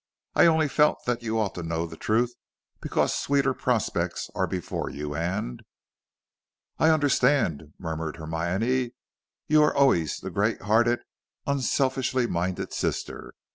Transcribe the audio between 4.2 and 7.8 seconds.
are before you, and" "I understand,"